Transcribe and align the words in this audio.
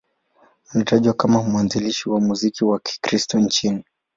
Anatajwa 0.71 1.13
kama 1.13 1.43
mwanzilishi 1.43 2.09
wa 2.09 2.19
muziki 2.21 2.65
wa 2.65 2.79
Kikristo 2.79 3.39
nchini. 3.39 3.83